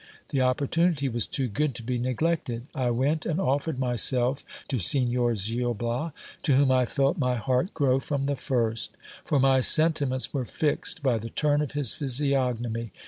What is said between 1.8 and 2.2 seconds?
be